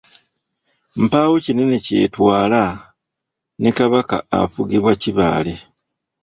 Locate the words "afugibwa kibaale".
4.39-5.53